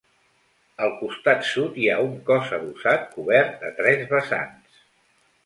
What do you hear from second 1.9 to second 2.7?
un cos